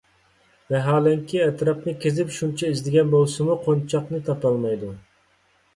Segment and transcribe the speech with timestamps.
[0.75, 4.93] ۋاھالەنكى، ئەتراپنى كېزىپ شۇنچە ئىزدىگەن بولسىمۇ، قونچاقنى تاپالمايدۇ.